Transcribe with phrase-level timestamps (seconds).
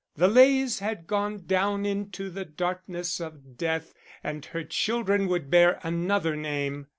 [0.15, 3.93] The Leys had gone down into the darkness of death,
[4.23, 6.87] and her children would bear another name.